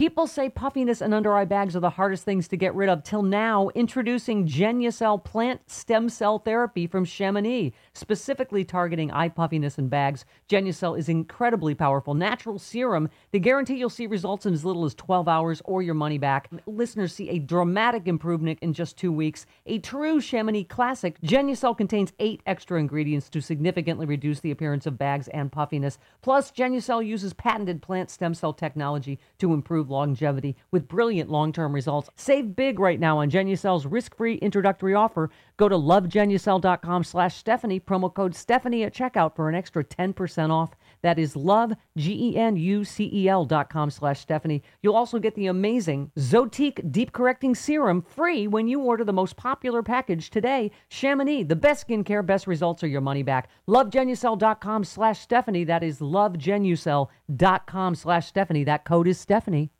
[0.00, 3.02] People say puffiness and under eye bags are the hardest things to get rid of.
[3.02, 9.90] Till now, introducing Genucell plant stem cell therapy from Chamonix, specifically targeting eye puffiness and
[9.90, 10.24] bags.
[10.48, 13.10] Genucell is incredibly powerful natural serum.
[13.30, 16.48] They guarantee you'll see results in as little as 12 hours or your money back.
[16.64, 19.44] Listeners see a dramatic improvement in just two weeks.
[19.66, 24.96] A true Chamonix classic, Genucell contains eight extra ingredients to significantly reduce the appearance of
[24.96, 25.98] bags and puffiness.
[26.22, 32.08] Plus, Genucell uses patented plant stem cell technology to improve longevity with brilliant long-term results.
[32.16, 35.30] Save big right now on Genucell's risk-free introductory offer.
[35.56, 40.70] Go to lovegenucell.com slash Stephanie, promo code Stephanie at checkout for an extra 10% off.
[41.02, 44.62] That is love, G-E-N-U-C-E-L dot com slash Stephanie.
[44.82, 49.36] You'll also get the amazing Zotique Deep Correcting Serum free when you order the most
[49.36, 50.70] popular package today.
[50.88, 53.48] Chamonix, the best skincare, best results, or your money back.
[53.68, 55.64] Lovegenucell.com slash Stephanie.
[55.64, 58.64] That is lovegenucell.com slash Stephanie.
[58.64, 59.70] That code is Stephanie.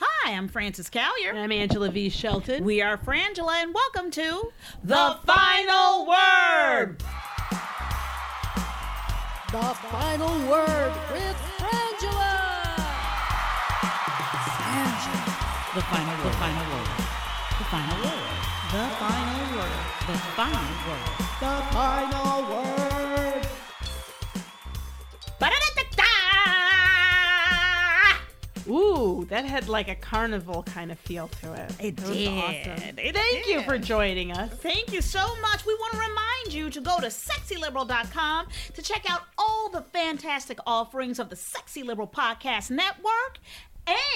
[0.00, 1.30] Hi, I'm Frances Callier.
[1.30, 2.08] And I'm Angela V.
[2.08, 2.64] Shelton.
[2.64, 4.50] We are Frangela, and welcome to
[4.82, 6.96] The Final Word.
[9.52, 12.40] the final word with Frangela.
[15.74, 16.24] The final word.
[16.24, 16.88] The final word.
[17.58, 18.30] The final word.
[18.72, 19.76] The final word.
[20.06, 21.04] The final word.
[21.40, 22.89] The final word.
[28.70, 31.72] Ooh, that had like a carnival kind of feel to it.
[31.80, 32.28] It was did.
[32.28, 32.96] awesome.
[33.12, 34.52] Thank you for joining us.
[34.54, 35.66] Thank you so much.
[35.66, 40.58] We want to remind you to go to sexyliberal.com to check out all the fantastic
[40.66, 43.38] offerings of the Sexy Liberal Podcast Network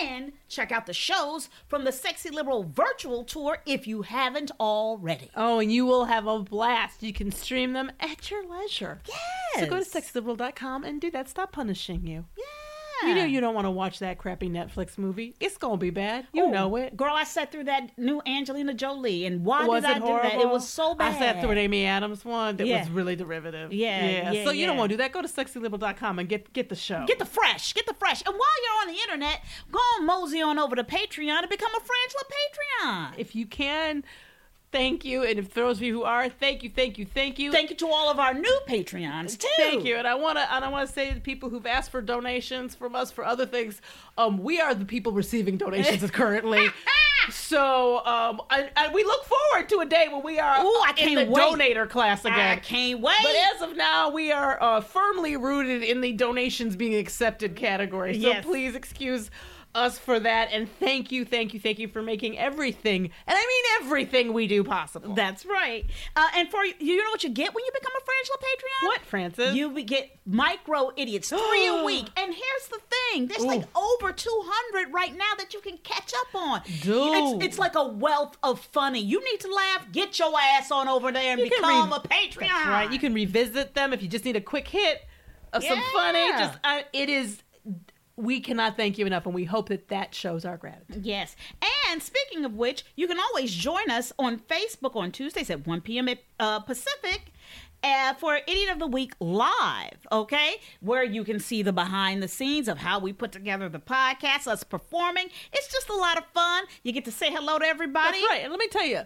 [0.03, 5.31] and check out the shows from the Sexy Liberal virtual tour if you haven't already.
[5.35, 7.03] Oh, and you will have a blast.
[7.03, 9.01] You can stream them at your leisure.
[9.09, 9.19] Yes.
[9.61, 10.13] So go to Yes.
[10.13, 11.29] sexliberal.com and do that.
[11.29, 12.27] Stop punishing you.
[12.37, 12.45] Yeah.
[13.03, 15.35] You know you don't want to watch that crappy Netflix movie.
[15.41, 16.27] It's gonna be bad.
[16.33, 16.97] You Oh, know it.
[16.97, 20.07] Girl, I sat through that new Angelina Jolie, and why was did I it do
[20.07, 20.35] that?
[20.41, 21.15] It was so bad.
[21.15, 22.81] I sat through an Amy Adams one that Yeah.
[22.81, 23.73] was really derivative.
[23.73, 25.13] Yeah, yeah, so you don't want to do that.
[25.13, 27.05] Go to sexyliberal.com and get get the show.
[27.07, 28.23] Get the fresh, get the fresh.
[28.25, 29.41] And while you're on the internet,
[29.71, 33.15] go on mosey on over to Patreon and become a Frangela Patreon.
[33.19, 34.05] if you can,
[34.75, 35.23] thank you.
[35.23, 37.53] And if for those of you who are, thank you, thank you, thank you.
[37.53, 39.47] Thank you to all of our new Patreons too.
[39.57, 41.67] Thank you, and I want to, and I want to say to the people who've
[41.67, 43.81] asked for donations from us for other things,
[44.19, 46.67] um, we are the people receiving donations currently.
[47.31, 50.91] So, um, and, and we look forward to a day when we are Ooh, I
[50.91, 51.43] in can't the wait.
[51.43, 52.39] donator class again.
[52.39, 53.17] I can't wait.
[53.23, 58.21] But as of now, we are uh, firmly rooted in the donations being accepted category.
[58.21, 58.45] So Yes.
[58.45, 59.31] please excuse
[59.75, 60.49] us for that.
[60.53, 64.47] And thank you, thank you, thank you for making everything, and I mean everything we
[64.47, 65.15] do possible.
[65.15, 65.85] That's right.
[66.15, 68.87] Uh, and for you, you know what you get when you become a Frangela Patreon?
[68.89, 69.55] what, Frances?
[69.55, 72.07] You get micro idiots three a week.
[72.17, 72.81] And here's the
[73.13, 76.63] thing: there's like over 200 right now that you can catch up on.
[76.83, 77.15] Dude.
[77.15, 79.01] It's, it's like a wealth of funny.
[79.01, 79.87] You need to laugh.
[79.93, 82.49] Get your ass on over there and You become re- a Patreon.
[82.49, 82.93] That's right.
[82.93, 85.03] You can revisit them if you just need a quick hit
[85.53, 86.29] of some funny.
[86.31, 87.43] Just uh, it is.
[88.17, 91.05] We cannot thank you enough, and we hope that that shows our gratitude.
[91.05, 91.35] Yes.
[91.91, 95.81] And speaking of which, you can always join us on Facebook on Tuesdays at 1
[95.81, 96.09] p.m.
[96.09, 97.33] at, uh, Pacific.
[97.83, 100.55] Uh, for Idiot of the Week live, okay?
[100.81, 104.47] Where you can see the behind the scenes of how we put together the podcast,
[104.47, 105.27] us performing.
[105.53, 106.65] It's just a lot of fun.
[106.83, 108.23] You get to say hello to everybody.
[108.23, 108.41] That's right.
[108.43, 109.03] And let me tell you,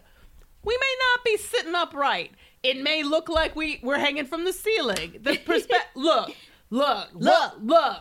[0.65, 2.31] we may not be sitting upright.
[2.63, 5.17] It may look like we we're hanging from the ceiling.
[5.23, 6.31] The perspe- look,
[6.71, 7.97] look, look, look.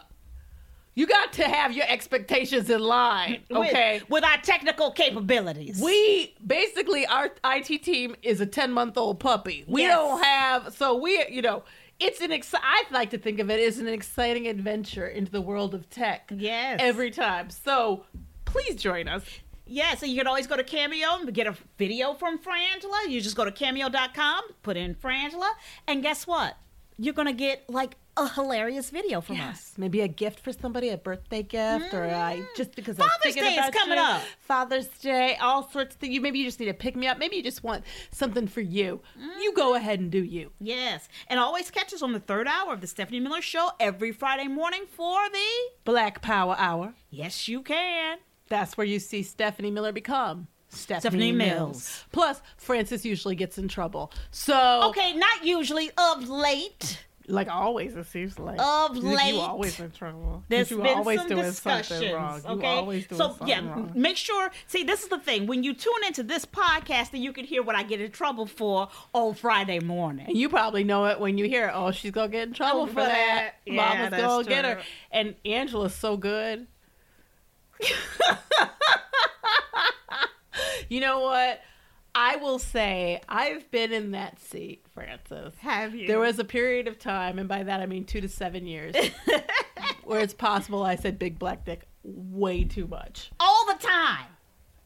[0.97, 4.01] You got to have your expectations in line, okay?
[4.09, 5.79] With, our technical capabilities.
[5.79, 9.63] We basically our IT team is a ten month old puppy.
[9.67, 9.95] We Yes.
[9.95, 11.63] don't have so we you know
[11.99, 15.39] it's an exci- I like to think of it as an exciting adventure into the
[15.41, 16.31] world of tech.
[16.35, 16.79] Yes.
[16.81, 17.51] every time.
[17.51, 18.05] So
[18.45, 19.23] please join us.
[19.67, 23.07] Yeah, so you can always go to Cameo and get a video from Frangela.
[23.07, 25.49] You just go to cameo.com, put in Frangela,
[25.87, 26.57] and guess what?
[26.97, 29.73] You're going to get like a hilarious video from us.
[29.77, 33.43] maybe a gift for somebody, a birthday gift, or I just because Father's I'm thinking
[33.43, 34.03] Day is coming you.
[34.03, 34.21] up.
[34.39, 36.13] Father's Day, all sorts of things.
[36.13, 37.17] You maybe you just need to pick me up.
[37.17, 39.01] Maybe you just want something for you.
[39.39, 39.77] You go mm.
[39.77, 40.51] ahead and do you.
[40.59, 41.07] Yes.
[41.27, 44.47] And always catch us on the third hour of the Stephanie Miller Show every Friday
[44.47, 45.47] morning for the.
[45.85, 46.93] Black Power Hour.
[47.09, 48.17] Yes, you can.
[48.49, 51.57] That's where you see Stephanie Miller become Stephanie, Stephanie Mills.
[51.59, 52.05] Mills.
[52.11, 54.11] Plus, Frances usually gets in trouble.
[54.31, 57.05] So, Okay, not usually, of late.
[57.27, 60.43] Like always, it seems like Of late, you always in trouble.
[60.47, 61.87] There's you been always some doing discussions.
[61.99, 62.41] something wrong.
[62.43, 63.91] You Okay, always doing so something yeah, wrong.
[63.95, 64.49] make sure.
[64.67, 65.45] See, this is the thing.
[65.45, 68.45] When you tune into this podcast, then you can hear what I get in trouble
[68.45, 70.25] for on Friday morning.
[70.27, 72.81] And you probably know it when you hear, "Oh, she's gonna get in oh, trouble
[72.81, 73.53] Oh, for that." that.
[73.65, 73.75] Yeah,
[74.09, 74.81] Mama's gonna get her.
[75.11, 76.67] And Angela's so good.
[80.89, 81.61] you know what?
[82.19, 85.53] I will say I've been in that seat, Frances.
[85.59, 86.07] Have you?
[86.07, 88.95] There was a period of time, and by that I mean two to seven years,
[90.03, 93.31] where it's possible I said "big black dick" way too much.
[93.39, 94.25] all the time.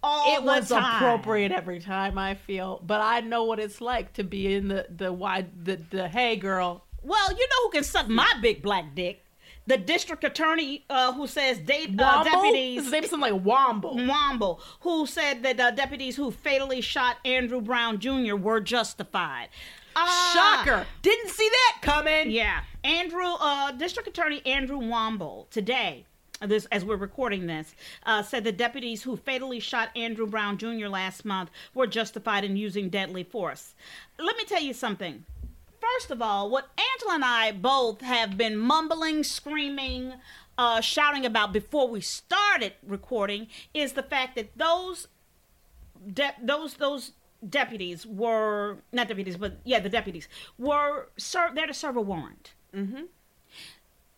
[0.04, 0.96] All the time it was time.
[0.98, 4.88] appropriate every time I feel, but I know what it's like to be in the
[4.90, 6.86] the wide the the hey girl.
[7.02, 9.24] Well, you know who can suck my big black dick?
[9.72, 12.84] The district attorney uh, who says uh, deputies.
[12.84, 13.96] His name's something like Womble.
[14.06, 18.36] Womble, who said that uh, deputies who fatally shot Andrew Brown Jr.
[18.36, 19.48] were justified.
[19.96, 20.86] Ah, Shocker!
[21.02, 22.32] Didn't see that coming.
[22.32, 26.06] Yeah, Andrew, uh, District Attorney Andrew Womble today.
[26.42, 27.74] This, as we're recording this,
[28.06, 30.88] uh, said the deputies who fatally shot Andrew Brown Jr.
[30.88, 33.74] last month were justified in using deadly force.
[34.20, 35.24] Let me tell you something.
[35.82, 40.14] First of all, what Angela and I both have been mumbling, screaming,
[40.58, 45.08] uh, shouting about before we started recording is the fact that those
[46.14, 47.14] de- those those
[47.48, 50.28] deputies were not deputies, but yeah, the deputies
[50.60, 52.54] were served there to serve a warrant.
[52.76, 53.04] Mm-hmm.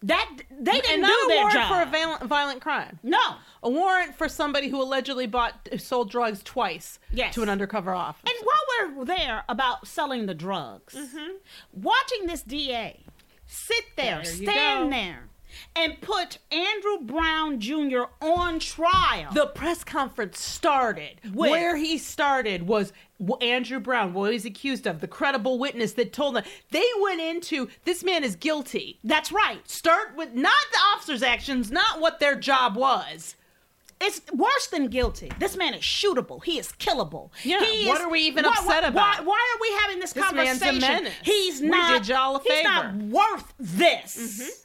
[0.04, 1.70] That they didn't not do a warrant job.
[1.70, 3.00] for a violent, violent crime.
[3.04, 7.34] no, A warrant for somebody who allegedly bought sold drugs twice Yes.
[7.36, 8.28] to an undercover officer.
[8.28, 11.38] And while we're there about selling the drugs, mm-hmm.
[11.72, 13.06] watching this DA
[13.48, 14.96] sit there, There stand go.
[14.96, 15.30] there,
[15.76, 18.04] and put Andrew Brown Jr.
[18.22, 19.32] on trial.
[19.34, 22.94] the press conference started With- where he started was
[23.42, 26.44] Andrew Brown, what he's accused of, the credible witness that told them.
[26.72, 29.00] They went into this man is guilty.
[29.04, 29.68] That's right.
[29.70, 33.36] Start with not the officer's actions, not what their job was.
[34.02, 35.32] It's worse than guilty.
[35.40, 36.44] This man is shootable.
[36.44, 37.30] He is killable.
[37.44, 39.20] Yeah, He what is- are we even why- upset why- about?
[39.20, 40.82] Why, why are we having this, This man's a conversation?
[41.04, 41.14] menace.
[41.24, 41.94] He's We not.
[42.00, 42.98] did y'all a He's not favor.
[42.98, 43.12] Mm-hmm.
[43.12, 44.63] worth this.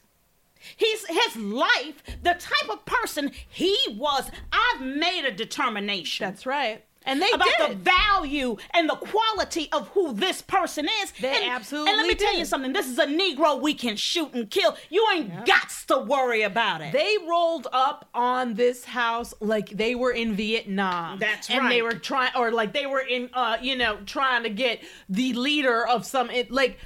[0.79, 4.31] He's his life, the type of person he was.
[4.53, 6.25] I've made a determination.
[6.25, 6.85] That's right.
[7.05, 11.13] And they about the value and the quality of who this person is.
[11.13, 12.75] They and, absolutely And let me tell you something.
[12.75, 14.77] This is a Negro we can shoot and kill.
[14.91, 16.93] You ain't got to worry about it.
[16.93, 21.19] they rolled up on this house like they were in Vietnam.
[21.19, 24.51] That's and they were trying, or like they were in, uh, you know, trying to
[24.51, 26.79] get the leader of some, it, like,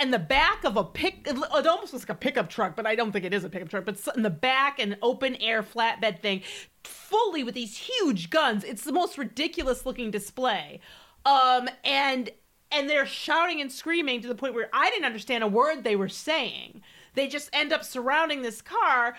[0.00, 2.94] in the back of a pick, it almost looks like a pickup truck, but I
[2.94, 3.84] don't think it is a pickup truck.
[3.84, 6.42] But in the back, an open air flatbed thing,
[6.84, 8.64] fully with these huge guns.
[8.64, 10.80] It's the most ridiculous looking display,
[11.24, 12.30] um, and
[12.72, 15.96] and they're shouting and screaming to the point where I didn't understand a word they
[15.96, 16.82] were saying.
[17.14, 19.16] They just end up surrounding this car,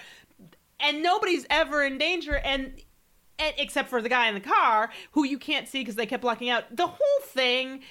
[0.79, 2.81] and nobody's ever in danger, and.
[3.39, 6.23] And, except for the guy in the car who you can't see because they kept
[6.23, 7.83] blocking out the whole thing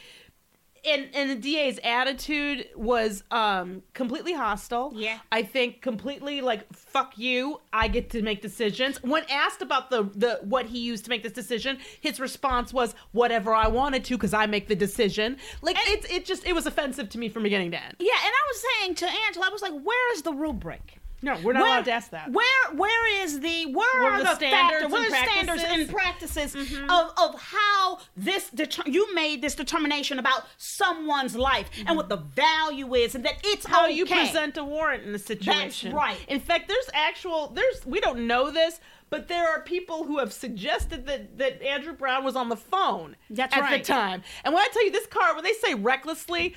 [0.87, 4.93] and and the DA's attitude was um completely hostile.
[4.95, 5.19] Yeah.
[5.33, 7.61] I think completely like fuck you.
[7.73, 9.03] I get to make decisions.
[9.03, 12.95] When asked about the the what he used to make this decision, his response was
[13.13, 15.37] whatever I wanted to because I make the decision.
[15.63, 17.97] Like it's it just it was offensive to me from beginning to end.
[17.99, 21.01] yeah, and I was saying to Angela, I was like, "Where is the rubric?
[21.23, 22.31] No, we're not Where- allowed to ask that.
[22.31, 25.63] Where where is the where Where are the, the standards factors, what and are standards
[25.63, 26.53] and practices?
[26.53, 26.91] practices mm-hmm.
[26.91, 32.17] of, of how this deter- you made this determination about someone's life and what the
[32.17, 33.95] value is and that it's how okay.
[33.95, 35.91] you present a warrant in the situation.
[35.91, 36.19] That's right.
[36.29, 40.33] In fact, there's actual there's we don't know this, but there are people who have
[40.33, 43.83] suggested that that Andrew Brown was on the phone That's at right.
[43.83, 44.23] the time.
[44.45, 46.55] And when I tell you this car, when they say recklessly,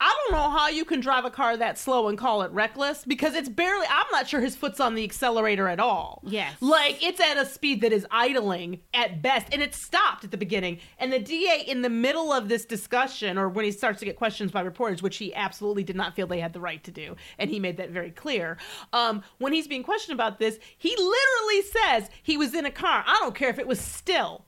[0.00, 3.04] I don't know how you can drive a car that slow and call it reckless
[3.04, 6.22] because it's barely, I'm not sure his foot's on the accelerator at all.
[6.24, 6.54] Yes.
[6.60, 9.48] Like it's at a speed that is idling at best.
[9.52, 10.78] And it stopped at the beginning.
[10.98, 14.16] And the DA, in the middle of this discussion, or when he starts to get
[14.16, 17.16] questions by reporters, which he absolutely did not feel they had the right to do,
[17.36, 18.56] and he made that very clear,
[18.92, 23.02] um, when he's being questioned about this, he literally says he was in a car.
[23.04, 24.44] I don't care if it was still.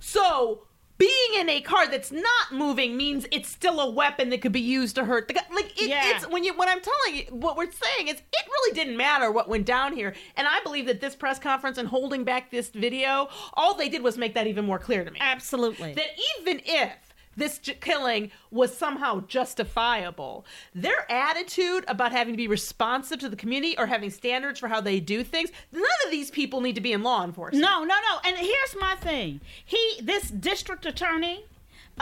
[0.00, 0.64] So
[0.98, 4.60] being in a car that's not moving means it's still a weapon that could be
[4.60, 5.42] used to hurt the guy.
[5.52, 6.16] Like it, Yeah.
[6.16, 9.30] it's when you when I'm telling you what we're saying is it really didn't matter
[9.32, 10.14] what went down here.
[10.36, 14.02] And I believe that this press conference and holding back this video, all they did
[14.02, 15.18] was make that even more clear to me.
[15.20, 15.94] Absolutely.
[15.94, 16.06] That
[16.40, 16.92] even if
[17.36, 20.44] this j- killing was somehow justifiable.
[20.74, 24.80] Their attitude about having to be responsive to the community or having standards for how
[24.80, 27.62] they do things, none of these people need to be in law enforcement.
[27.62, 28.20] No, no, no.
[28.24, 29.40] And here's my thing.
[29.64, 31.44] He, this district attorney,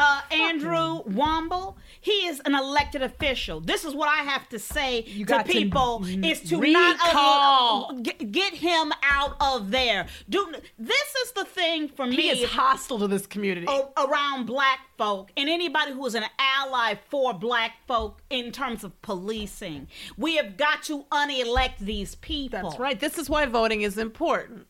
[0.01, 3.61] uh, Andrew Womble, he is an elected official.
[3.61, 7.93] This is what I have to say to got to people is to recall.
[7.93, 10.07] not get, get him out of there.
[10.29, 13.67] Do this is the thing for He me is hostile to this community.
[13.97, 19.01] around black folk and anybody who is an ally for black folk in terms of
[19.03, 19.89] policing.
[20.17, 22.63] We have got to unelect these people.
[22.63, 22.99] That's right.
[22.99, 24.67] This is why voting is important.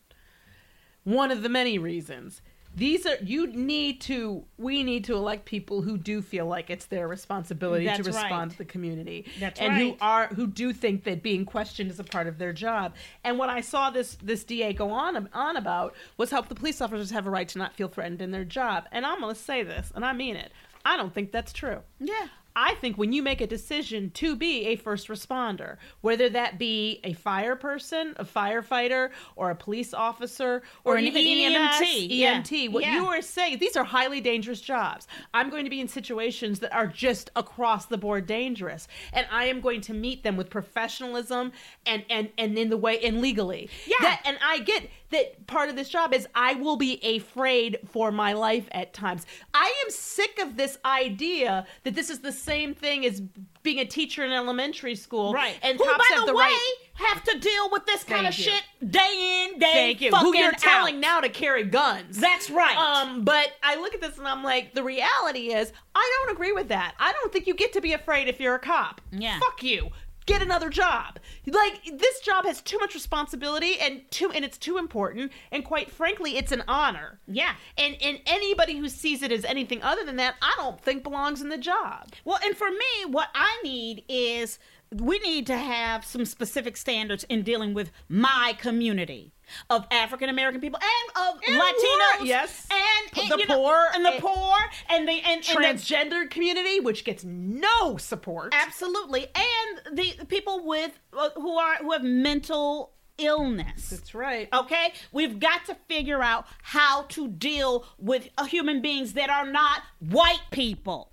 [1.03, 2.41] One of the many reasons.
[2.75, 6.85] These are you need to we need to elect people who do feel like it's
[6.85, 8.51] their responsibility to respond right.
[8.51, 9.25] to the community.
[9.39, 12.53] That's and who are who do think that being questioned is a part of their
[12.53, 12.95] job.
[13.23, 16.81] And what I saw this this DA go on on about was help the police
[16.81, 18.85] officers have a right to not feel threatened in their job.
[18.91, 20.51] And I'm going to say this, and I mean it.
[20.85, 21.79] I don't think that's true.
[21.99, 22.27] Yeah.
[22.55, 26.99] I think when you make a decision to be a first responder, whether that be
[27.03, 32.03] a fire person, a firefighter, or a police officer, or, Or an even EMT, EMS,
[32.11, 32.41] yeah.
[32.41, 32.95] EMT, what Yeah.
[32.95, 35.07] you are saying, these are highly dangerous jobs.
[35.33, 39.45] I'm going to be in situations that are just across the board dangerous, and I
[39.45, 41.51] am going to meet them with professionalism
[41.85, 43.69] and and and in the way and legally.
[43.85, 43.95] Yeah.
[44.01, 48.11] That, and I get that part of this job is I will be afraid for
[48.11, 49.25] my life at times.
[49.71, 53.21] I am sick of this idea that this is the same thing as
[53.63, 55.33] being a teacher in elementary school.
[55.33, 55.57] Right.
[55.61, 56.75] And who, cops by have the, the way, right.
[56.93, 58.43] have to deal with this kind of you.
[58.43, 60.11] shit day in, day Thank you.
[60.11, 61.01] fucking Who you're telling out.
[61.01, 62.19] now to carry guns.
[62.19, 62.75] That's right.
[62.75, 66.51] Um, but I look at this and I'm like, the reality is, I don't agree
[66.51, 66.95] with that.
[66.99, 68.99] I don't think you get to be afraid if you're a cop.
[69.11, 69.39] Yeah.
[69.39, 69.89] Fuck you.
[70.25, 71.19] Get another job.
[71.47, 75.31] Like this job has too much responsibility and too and it's too important.
[75.51, 77.19] And quite frankly, it's an honor.
[77.27, 77.55] Yeah.
[77.77, 81.41] And and anybody who sees it as anything other than that, I don't think belongs
[81.41, 82.13] in the job.
[82.23, 84.59] Well, and for me, what I need is
[84.91, 89.33] we need to have some specific standards in dealing with my community
[89.69, 92.67] of African American people and of And Latinos, yes.
[92.71, 94.55] and, The and, know, poor, and the and- poor,
[94.89, 98.53] and the and, and the- Transgender community, which gets no support.
[98.53, 103.89] absolutely, and the people with uh, who are who have mental illness.
[103.89, 104.47] That's right.
[104.51, 109.45] Okay, we've got to figure out how to deal with uh, human beings that are
[109.45, 111.11] not white people.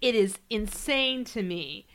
[0.00, 1.87] it is insane to me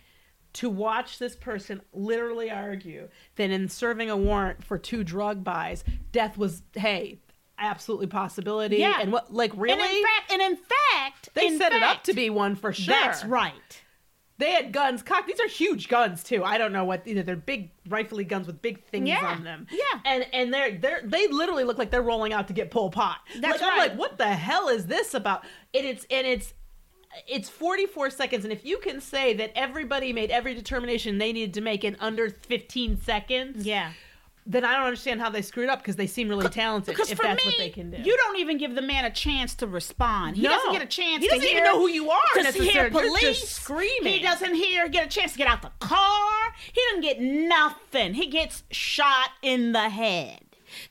[0.53, 5.83] to watch this person literally argue that in serving a warrant for two drug buys,
[6.11, 7.19] death was hey,
[7.57, 8.77] absolutely possibility.
[8.77, 8.99] Yeah.
[9.01, 9.81] And what like really?
[9.81, 12.73] And in fact, and in fact, they in set it up to be one for
[12.73, 12.93] sure.
[12.93, 13.53] That's right.
[14.39, 15.27] They had guns cocked.
[15.27, 16.43] These are huge guns too.
[16.43, 17.21] I don't know what you know.
[17.21, 19.23] They're big rifly guns with big things Yeah.
[19.25, 19.67] on them.
[19.71, 19.99] Yeah.
[20.05, 23.19] and and they're they're they literally look like they're rolling out to get Pol Pot.
[23.39, 25.43] That's like, I'm like, what the hell is this about?
[25.73, 26.53] And it's and it's
[27.27, 31.53] it's 44 seconds, and if you can say that everybody made every determination they needed
[31.55, 33.91] to make in under 15 seconds, Yeah.
[34.45, 36.93] then I don't understand how they screwed up because they seem really talented.
[36.95, 37.97] Because if for that's me, what they can do.
[37.97, 40.35] you don't even give the man a chance to respond.
[40.35, 40.49] He No.
[40.49, 41.21] doesn't get a chance.
[41.23, 42.93] He to doesn't even hear- know who you are To hear necessarily.
[42.93, 43.49] You're just police.
[43.49, 44.13] screaming.
[44.13, 44.89] He doesn't hear.
[44.89, 46.55] Get a chance to get out the car.
[46.73, 48.15] He doesn't get nothing.
[48.15, 50.39] He gets shot in the head.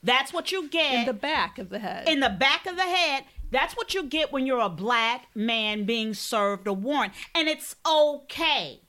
[0.03, 2.09] That's what you get in the back of the head.
[2.09, 3.25] in the back of the head.
[3.53, 7.77] That's what you get when you're a black man being served a warrant, and it's
[7.87, 8.81] okay.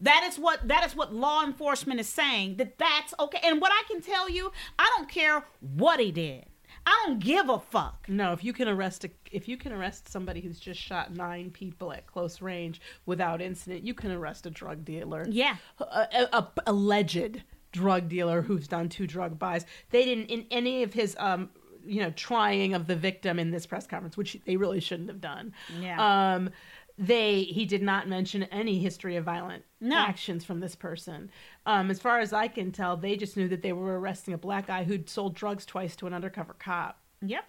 [0.00, 3.38] That is what that is what law enforcement is saying that that's okay.
[3.44, 6.46] And what I can tell you, I don't care what he did.
[6.84, 8.06] I don't give a fuck.
[8.08, 11.50] No, if you can arrest a, if you can arrest somebody who's just shot nine
[11.50, 15.24] people at close range without incident, you can arrest a drug dealer.
[15.28, 15.56] Yeah.
[15.78, 15.84] a,
[16.32, 19.66] a, a alleged drug dealer who's done two drug buys.
[19.90, 21.50] They didn't in any of his um
[21.86, 25.20] you know trying of the victim in this press conference, which they really shouldn't have
[25.20, 25.52] done.
[25.80, 26.34] Yeah.
[26.34, 26.50] Um,
[26.98, 29.96] they he did not mention any history of violent No.
[29.96, 31.30] actions from this person.
[31.64, 34.38] Um, as far as I can tell, they just knew that they were arresting a
[34.38, 37.00] black guy who'd sold drugs twice to an undercover cop.
[37.22, 37.44] Yep.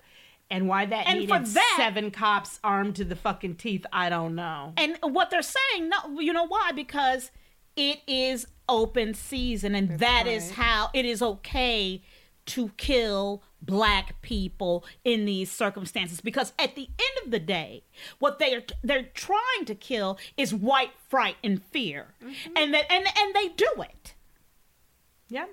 [0.50, 4.36] And why that And needed that- seven cops armed to the fucking teeth, I don't
[4.36, 4.74] know.
[4.78, 6.72] And what they're saying, no, you know why?
[6.74, 7.32] Because
[7.76, 10.56] it is open season, and that is right.
[10.56, 12.02] how it is okay
[12.46, 16.22] to kill black people in these circumstances.
[16.22, 17.84] Because at the end of the day,
[18.20, 22.58] what they are they're trying to kill is white fright and fear, mm-hmm.
[22.58, 24.16] and that and and they do it.
[25.30, 25.46] Yeah.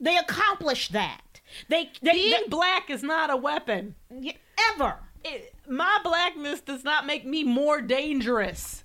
[0.00, 1.40] They accomplish that.
[1.68, 3.94] They, they, Being they black is not a weapon.
[4.74, 4.98] ever.
[5.24, 8.84] It, my blackness does not make me more dangerous.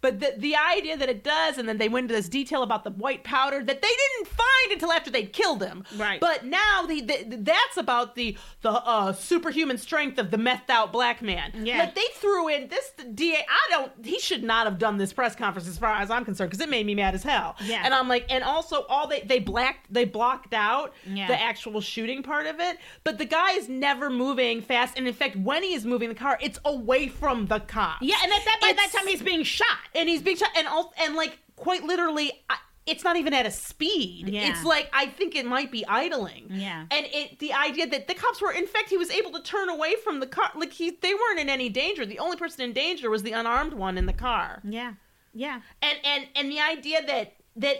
[0.00, 2.84] But the, the idea that it does, and then they went into this detail about
[2.84, 5.84] the white powder that they didn't find until after they'd killed him.
[5.96, 6.20] Right.
[6.20, 10.92] But now the, the that's about the the uh, superhuman strength of the methed out
[10.92, 11.52] black man.
[11.64, 11.80] Yeah.
[11.80, 13.36] Like they threw in this DA.
[13.48, 13.92] I don't.
[14.04, 16.70] He should not have done this press conference as far as I'm concerned because it
[16.70, 17.56] made me mad as hell.
[17.62, 17.82] Yeah.
[17.84, 21.26] And I'm like, and also all they they blacked they blocked out Yeah.
[21.26, 22.78] the actual shooting part of it.
[23.04, 26.14] But the guy is never moving fast, and in fact, when he is moving the
[26.14, 27.98] car, it's away from the cop.
[28.00, 29.66] Yeah, and at that by that time he's being shot.
[29.94, 32.56] And he's being shot, and all, and like quite literally, I,
[32.86, 34.28] it's not even at a speed.
[34.28, 34.50] Yeah.
[34.50, 36.48] It's like I think it might be idling.
[36.50, 36.86] Yeah.
[36.90, 39.68] and it the idea that the cops were, in fact, he was able to turn
[39.68, 40.50] away from the car.
[40.54, 42.04] Like he, they weren't in any danger.
[42.04, 44.60] The only person in danger was the unarmed one in the car.
[44.64, 44.94] Yeah,
[45.32, 45.60] yeah.
[45.82, 47.76] And and and the idea that that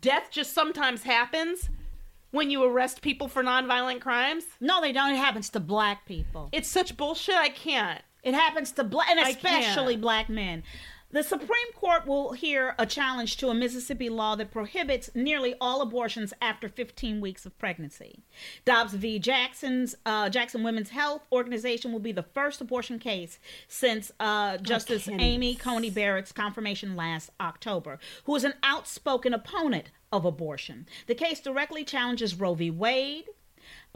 [0.00, 1.68] death just sometimes happens
[2.30, 4.44] when you arrest people for nonviolent crimes.
[4.60, 5.12] No, they don't.
[5.12, 6.48] It happens to black people.
[6.52, 7.36] It's such bullshit.
[7.36, 8.02] I can't.
[8.22, 10.62] It happens to black, and especially black men.
[11.14, 15.80] The Supreme Court will hear a challenge to a Mississippi law that prohibits nearly all
[15.80, 18.24] abortions after 15 weeks of pregnancy.
[18.64, 19.20] Dobbs v.
[19.20, 25.04] Jackson's uh, Jackson Women's Health Organization will be the first abortion case since uh, Justice
[25.04, 30.84] can't Amy Coney Barrett's confirmation last October, who is an outspoken opponent of abortion.
[31.06, 32.72] The case directly challenges Roe v.
[32.72, 33.26] Wade,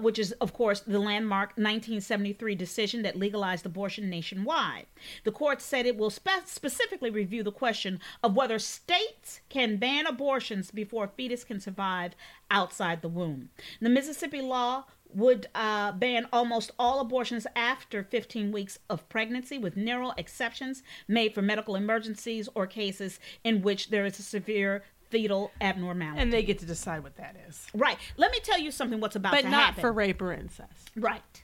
[0.01, 4.87] which is, of course, the landmark 1973 decision that legalized abortion nationwide.
[5.25, 10.07] The court said it will spe- specifically review the question of whether states can ban
[10.07, 12.15] abortions before a fetus can survive
[12.49, 13.51] outside the womb.
[13.81, 19.77] The Mississippi law would uh, ban almost all abortions after 15 weeks of pregnancy, with
[19.77, 25.51] narrow exceptions made for medical emergencies or cases in which there is a severe fetal
[25.61, 26.21] abnormality.
[26.21, 27.67] And they get to decide what that is.
[27.75, 27.99] right.
[28.17, 29.01] Let me tell you something.
[29.01, 29.75] What's about But to happen.
[29.77, 30.91] But not for rape or incest.
[30.97, 31.43] Right.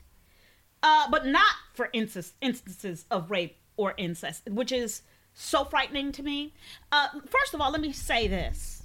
[0.82, 6.22] Uh, but not for incest, instances of rape or incest, which is so frightening to
[6.22, 6.54] me.
[6.92, 8.82] Uh, first of all, let me say this.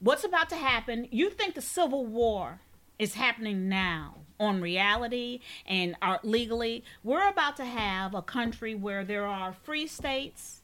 [0.00, 1.08] What's about to happen?
[1.10, 2.60] You think the Civil War
[2.98, 6.84] is happening now on reality and are legally?
[7.02, 10.62] We're about to have a country where there are free states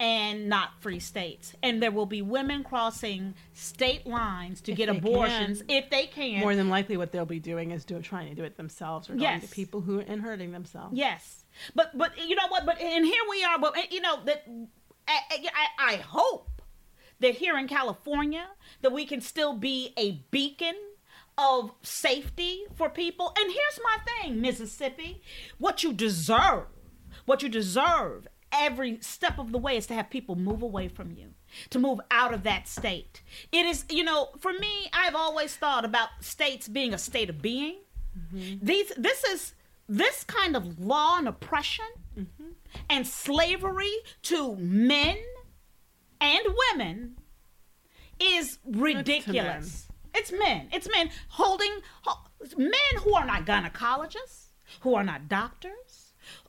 [0.00, 1.54] and not free states.
[1.62, 5.70] And there will be women crossing state lines to get abortions can.
[5.70, 6.40] if they can.
[6.40, 9.12] More than likely, what they'll be doing is doing trying to do it themselves or
[9.12, 9.42] going Yes.
[9.42, 10.96] to people who and hurting themselves.
[10.96, 12.64] Yes, but but you know what?
[12.64, 13.58] But and here we are.
[13.58, 14.44] But you know that
[15.06, 15.18] I,
[15.78, 16.62] I, I hope
[17.20, 18.46] that here in California
[18.80, 20.74] that we can still be a beacon
[21.36, 23.34] of safety for people.
[23.38, 25.20] And here's my thing, Mississippi,
[25.58, 26.64] what you deserve,
[27.26, 31.12] what you deserve every step of the way is to have people move away from
[31.12, 31.28] you
[31.70, 33.22] to move out of that state.
[33.52, 37.40] It is you know for me i've always thought about states being a state of
[37.42, 37.78] being.
[38.32, 39.54] These this is
[39.88, 41.86] this kind of law and oppression
[42.88, 45.16] and slavery to men
[46.20, 46.40] and
[46.72, 47.16] women
[48.20, 49.88] is ridiculous.
[50.14, 50.68] It's men.
[50.72, 51.72] It's men holding
[52.56, 52.70] men
[53.02, 54.48] who are not gynecologists,
[54.80, 55.89] who are not doctors,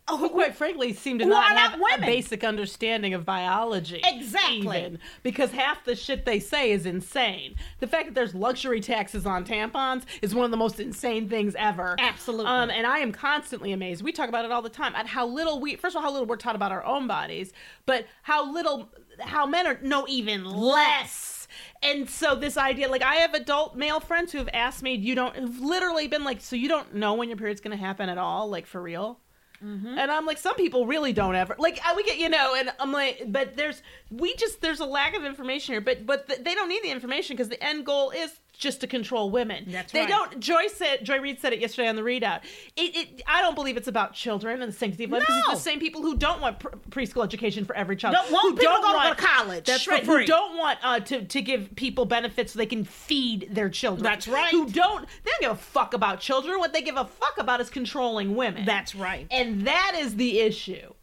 [0.08, 2.04] quite frankly, seem to Who not not have women.
[2.04, 4.02] a basic understanding of biology.
[4.04, 4.80] Exactly.
[4.80, 7.56] Even, because half the shit they say is insane.
[7.80, 11.56] The fact that there's luxury taxes on tampons is one of the most insane things
[11.58, 11.96] ever.
[12.00, 12.48] Absolutely.
[12.52, 14.04] Um, and I am constantly amazed.
[14.04, 16.12] We talk about it all the time at how little we, first of all, how
[16.12, 17.54] little we're taught about our own bodies,
[17.86, 21.48] but how little, how men are know even less.
[21.84, 25.16] And so this idea, like I have adult male friends who have asked me, you
[25.16, 28.10] don't, who've literally been like, so you don't know when your period's going to happen
[28.10, 29.20] at all, like for real?
[29.64, 29.98] Mm-hmm.
[29.98, 31.80] And I'm like, some people really don't ever like.
[31.86, 35.16] I, we get you know, and I'm like, but there's we just there's a lack
[35.16, 35.82] of information here.
[35.82, 38.88] But but th- they don't need the information because the end goal is just to
[38.88, 39.66] control women.
[39.68, 40.08] That's right.
[40.08, 40.30] they right.
[40.32, 40.40] don't.
[40.40, 42.42] Joy said Joy Reid said it yesterday on the ReidOut.
[42.76, 45.24] It, it I don't believe it's about children and the sanctity of life.
[45.28, 45.38] No.
[45.38, 48.16] It's the same people who don't want pr- preschool education for every child.
[48.16, 50.04] Don't want who people to go to college That's right.
[50.04, 54.04] Who don't want uh, to to give people benefits so they can feed their children.
[54.04, 54.52] That's right.
[54.52, 56.60] Who don't they don't give a fuck about children.
[56.60, 58.66] What they give a fuck about is controlling women.
[58.66, 59.28] That's right.
[59.32, 60.94] And that is the issue.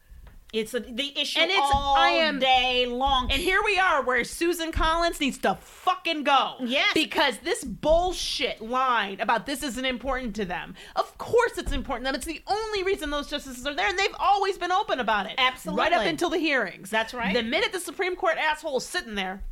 [0.50, 3.30] It's a, the issue And it's- all I am- day long.
[3.30, 6.54] And here we are where Susan Collins needs to fucking go.
[6.60, 6.88] Yes.
[6.94, 10.74] Because this bullshit line about this isn't important to them.
[10.96, 12.14] Of course it's important to them.
[12.18, 15.34] It's the only reason those justices are there, and they've always been open about it.
[15.36, 15.82] Absolutely.
[15.82, 16.88] Right up until the hearings.
[16.88, 17.34] That's right.
[17.34, 19.42] The minute the Supreme Court asshole is sitting there,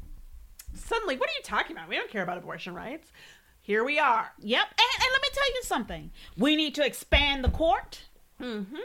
[0.75, 1.91] suddenly, what are you talking about?
[1.91, 3.13] We don't care about abortion rights.
[3.61, 4.33] Here we are.
[4.39, 4.63] Yep.
[4.67, 6.11] And, and let me tell you something.
[6.39, 8.01] We need to expand the court.
[8.41, 8.77] Mm-hmm.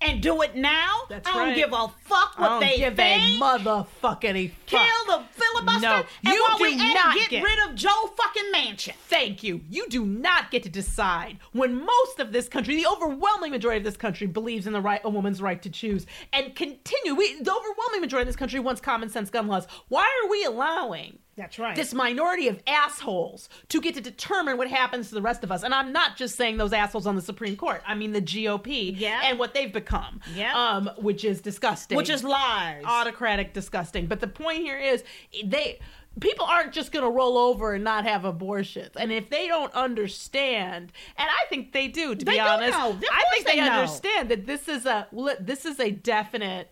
[0.00, 1.00] And do it now.
[1.08, 1.56] That's I don't right.
[1.56, 3.40] give a fuck what I don't they give think.
[3.40, 5.06] a motherfucking Kill fuck.
[5.06, 5.80] the filibuster.
[5.80, 8.94] No, and you while do not get, get- rid of Joe fucking Manchin.
[9.08, 9.62] Thank you.
[9.70, 13.84] You do not get to decide when most of this country, the overwhelming majority of
[13.84, 17.14] this country, believes in the right a woman's right to choose and continue.
[17.14, 19.66] We, the overwhelming majority of this country wants common sense gun laws.
[19.88, 21.76] Why are we allowing That's right.
[21.76, 25.62] this minority of assholes to get to determine what happens to the rest of us?
[25.62, 27.82] And I'm not just saying those assholes on the Supreme Court.
[27.86, 29.20] I mean the GOP Yeah.
[29.24, 30.20] and what they've become.
[30.34, 30.52] Yeah.
[30.54, 32.82] Um, which is disgusting Which is lies.
[32.84, 34.06] autocratic, disgusting.
[34.06, 35.04] But the point here is
[35.44, 35.78] they
[36.20, 38.96] people aren't just going to roll over and not have abortions.
[38.96, 42.92] And if they don't understand, and I think they do, to They be honest, I
[43.32, 45.06] think they they, understand that this is a
[45.40, 46.70] this is a definite.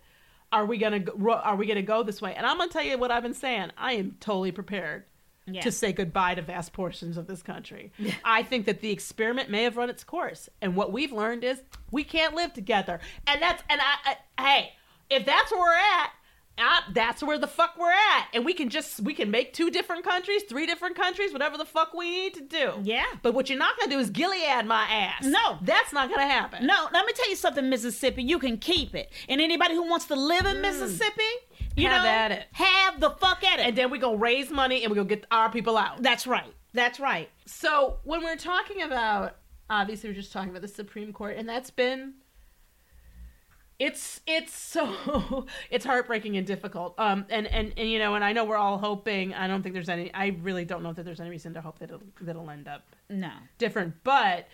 [0.55, 2.33] Are we gonna go, are we gonna go this way?
[2.33, 3.71] And I'm gonna tell you what I've been saying.
[3.77, 5.03] I am totally prepared
[5.45, 5.59] Yeah.
[5.61, 7.91] to say goodbye to vast portions of this country.
[8.23, 11.61] I think that the experiment may have run its course, and what we've learned is
[11.91, 13.01] we can't live together.
[13.27, 14.73] And that's and I, I hey,
[15.09, 16.11] if that's where we're at,
[16.57, 19.69] uh, that's where the fuck we're at, and we can just we can make two
[19.69, 22.71] different countries, three different countries, whatever the fuck we need to do.
[22.83, 23.05] Yeah.
[23.21, 25.25] But what you're not gonna do is Gilead my ass.
[25.25, 25.57] No.
[25.63, 26.65] that's not gonna happen.
[26.65, 28.23] No, let me tell you something, Mississippi.
[28.23, 29.11] You can keep it.
[29.27, 31.23] And anybody who wants to live in Mississippi,
[31.75, 31.91] you Mm.
[31.91, 32.45] Have know, at it.
[32.53, 33.65] have the fuck at it.
[33.67, 36.01] And then we gonna raise money and we gonna get our people out.
[36.01, 36.53] That's right.
[36.73, 37.29] That's right.
[37.45, 39.35] So when we're talking about,
[39.69, 42.13] obviously, we're just talking about the Supreme Court, and that's been.
[43.77, 46.95] It's it's so it's heartbreaking and difficult.
[46.97, 49.33] Um and, and and you know and I know we're all hoping.
[49.33, 50.13] I don't think there's any.
[50.13, 52.67] I really don't know that there's any reason to hope that it'll, that it'll end
[52.67, 53.31] up No.
[53.57, 53.95] different.
[54.03, 54.47] But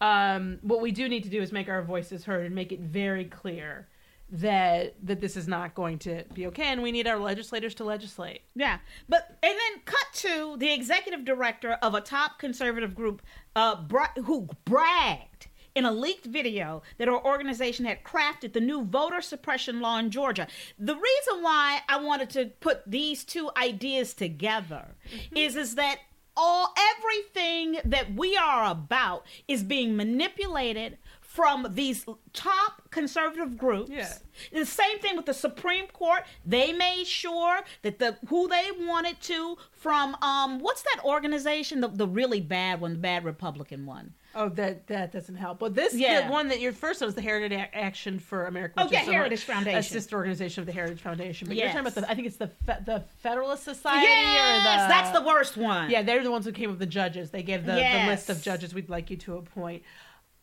[0.00, 2.80] um, what we do need to do is make our voices heard and make it
[2.80, 3.86] very clear
[4.32, 7.84] that that this is not going to be okay, and we need our legislators to
[7.84, 8.40] legislate.
[8.56, 13.22] Yeah, but and then cut to the executive director of a top conservative group,
[13.54, 18.84] uh, bra- who bragged in a leaked video that our organization had crafted the new
[18.84, 20.46] voter suppression law in Georgia.
[20.78, 24.94] The reason why I wanted to put these two ideas together
[25.34, 25.98] is is that
[26.36, 33.90] all everything that we are about is being manipulated from these top conservative groups.
[33.90, 34.12] Yeah.
[34.52, 36.22] The same thing with the Supreme Court.
[36.46, 41.88] They made sure that the who they wanted to from um what's that organization the,
[41.88, 44.14] the really bad one, the bad Republican one.
[44.36, 45.58] Oh, that that doesn't help.
[45.58, 46.26] But this, Yeah.
[46.26, 48.74] the one that your first one was the Heritage Ac- Action for oh, America.
[48.78, 49.78] Oh, which yeah, is Heritage Foundation.
[49.78, 51.48] a sister organization of the Heritage Foundation.
[51.48, 54.06] But you're talking about the, I think it's the fe- the Federalist Society.
[54.06, 55.90] yes, the, that's the worst one.
[55.90, 57.30] Yeah, they're the ones who came up with the judges.
[57.30, 59.82] They gave the, the list of judges we'd like you to appoint.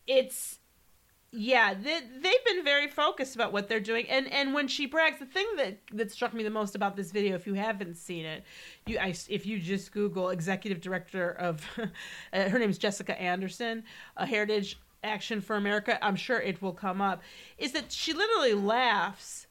[0.08, 0.60] It's
[1.34, 4.06] yeah, they, they've been very focused about what they're doing.
[4.10, 7.12] And and when she brags, the thing that that struck me the most about this
[7.12, 8.43] video, if you haven't seen it,
[8.85, 11.65] you I, if you just Google executive director of,
[12.33, 13.83] uh, her name is Jessica Anderson,
[14.17, 16.03] a Heritage Action for America.
[16.03, 17.21] I'm sure it will come up.
[17.57, 19.47] Is that she literally laughs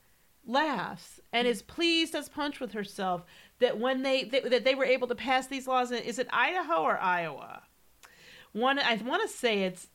[0.46, 3.24] laughs and is pleased as punch with herself
[3.58, 6.28] that when they that, that they were able to pass these laws in, is it
[6.32, 7.62] Idaho or Iowa?
[8.52, 9.88] One I want to say it's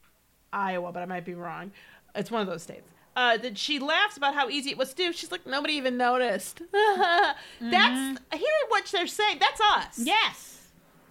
[0.53, 1.71] Iowa, but I might be wrong.
[2.13, 2.89] It's one of those states.
[3.15, 5.13] Uh, that she laughs about how easy it was to do.
[5.13, 6.61] She's like, nobody even noticed.
[6.71, 9.37] That's hearing what they're saying.
[9.39, 9.99] That's us.
[9.99, 10.54] Yes.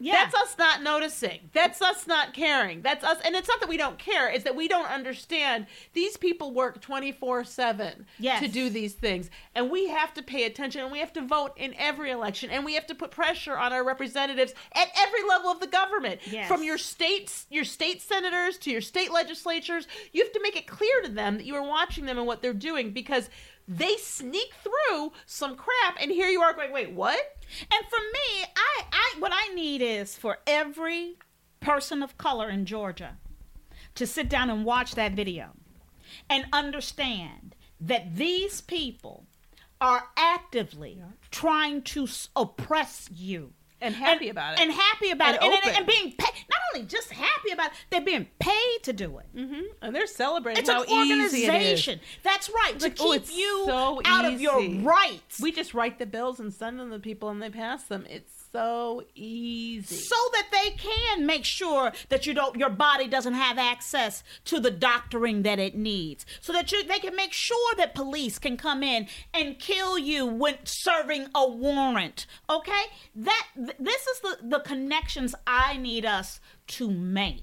[0.04, 0.12] Yeah.
[0.30, 1.48] That's us not noticing.
[1.54, 2.82] That's us not caring.
[2.82, 3.18] That's us.
[3.24, 5.66] And it's not that we don't care, it's that we don't understand.
[5.94, 8.40] These people work 24 7 Yes.
[8.42, 9.30] to do these things.
[9.54, 12.50] And we have to pay attention and we have to vote in every election.
[12.50, 16.20] And we have to put pressure on our representatives at every level of the government.
[16.26, 16.48] Yes.
[16.48, 19.88] From your states, your state senators to your state legislatures.
[20.12, 22.42] You have to make it clear to them that you are watching them and what
[22.42, 23.30] they're doing because
[23.66, 27.18] they sneak through some crap and here you are going, wait, what?
[27.60, 31.16] And for me, I, I what I need is for every
[31.60, 33.16] person of color in Georgia
[33.94, 35.50] to sit down and watch that video
[36.28, 39.26] and understand that these people
[39.80, 43.52] are actively trying to oppress you.
[43.80, 44.60] And happy about it.
[44.60, 45.42] And happy about And it.
[45.44, 46.44] And, and, and being paid.
[46.48, 47.76] Not really just happy about.
[47.90, 49.26] They're being paid to do it.
[49.34, 51.32] hmm And they're celebrating It's how an easy it is.
[51.50, 52.00] organization.
[52.22, 52.78] That's right.
[52.78, 55.40] To Like, oh, keep you so out of your rights.
[55.40, 58.06] We just write the bills and send them to people, and they pass them.
[58.08, 59.96] It's so easy.
[59.96, 64.60] so that they can make sure that you don't your body doesn't have access to
[64.60, 68.56] the doctoring that it needs so that you they can make sure that police can
[68.56, 72.84] come in and kill you when serving a warrant okay
[73.16, 77.42] that th- this is the the connections i need us to make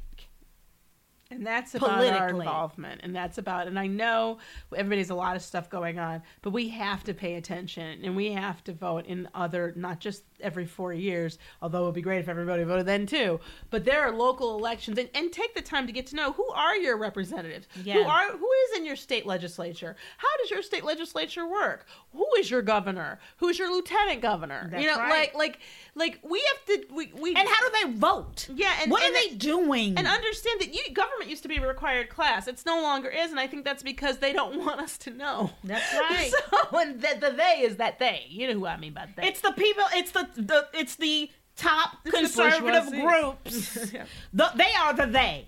[1.32, 3.02] And that's about our involvement.
[3.04, 4.38] And that's about, and I know
[4.76, 8.34] everybody's a lot of stuff going on, but we have to pay attention and we
[8.34, 12.20] have to vote in other, not just every four years, although it would be great
[12.20, 13.40] if everybody voted then too.
[13.70, 16.48] But there are local elections and, and take the time to get to know who
[16.50, 17.68] are your representatives?
[17.84, 19.96] Who are, who is in your state legislature?
[20.18, 21.88] How does your state legislature work?
[22.14, 23.20] Who is your governor?
[23.38, 24.68] Who's your lieutenant governor?
[24.72, 25.34] That's you know, right.
[25.34, 25.60] like, like,
[25.96, 29.16] like we have to, we, we, and how do they vote Yeah, and- what and
[29.16, 32.48] are they doing and understand that you, government used to be a required class.
[32.48, 35.52] It's no longer is, and I think that's because they don't want us to know.
[35.64, 36.32] That's right.
[36.32, 38.26] So, and the, the they is that they.
[38.30, 39.28] You know who I mean by they.
[39.28, 43.02] it's the people it's the, the it's the top It's conservative bourgeoisie.
[43.02, 44.06] groups Yeah.
[44.34, 45.46] the, they are the they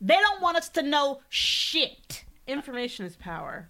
[0.00, 3.68] they don't want us to know shit information is power.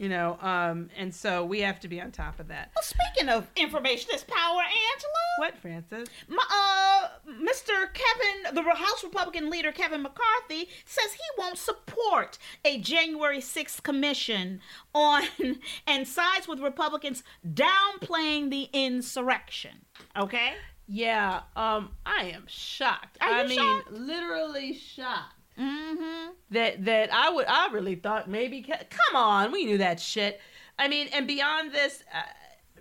[0.00, 2.70] You know, um, and so we have to be on top of that.
[2.74, 5.36] Well, speaking of information is power, Angela.
[5.40, 6.08] What, Frances?
[6.26, 7.86] My, uh, Mr.
[7.92, 14.62] Kevin, the House Republican leader Kevin McCarthy, says he won't support a January 6th commission
[14.94, 15.24] on
[15.86, 19.84] and sides with Republicans downplaying the insurrection.
[20.18, 20.54] Okay?
[20.88, 23.18] Yeah, um, I am shocked.
[23.20, 23.92] Are I mean, shocked?
[23.92, 25.39] literally shocked.
[25.60, 26.30] Mm-hmm.
[26.52, 30.40] that that I would I really thought maybe come on we knew that shit
[30.78, 32.22] I mean and beyond this uh,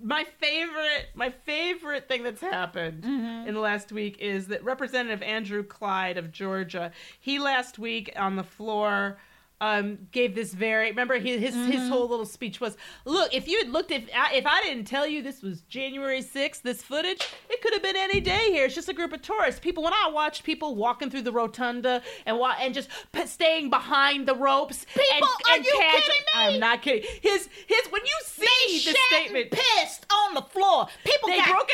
[0.01, 5.63] my favorite my favorite thing that's happened in the last week is that Representative Andrew
[5.63, 9.17] Clyde of Georgia he last week on the floor
[9.61, 13.57] um, gave this very remember his his, his whole little speech was look if you
[13.59, 17.27] had looked if I, if I didn't tell you this was January 6th this footage
[17.49, 19.93] it could have been any day here it's just a group of tourists people when
[19.93, 24.35] I watched people walking through the rotunda and wa- and just p- staying behind the
[24.35, 26.55] ropes People, and, are and you casual- kidding me?
[26.55, 28.45] I'm not kidding his his when you see
[28.85, 30.87] They the statement pissed on the floor.
[31.03, 31.69] People they got broke